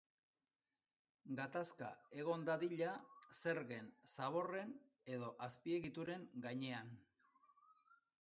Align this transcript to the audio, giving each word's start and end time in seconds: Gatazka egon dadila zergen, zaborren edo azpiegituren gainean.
Gatazka 1.39 1.89
egon 2.21 2.45
dadila 2.47 2.93
zergen, 3.41 3.91
zaborren 4.15 4.73
edo 5.19 5.29
azpiegituren 5.49 6.25
gainean. 6.47 6.91